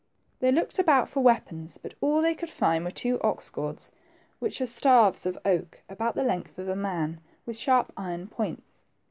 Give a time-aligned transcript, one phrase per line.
[0.21, 3.91] * They looked about for weapons, but all they could find were two ox goads,
[4.39, 8.83] which are staves* of oak about the length of a man, with sharp iron points.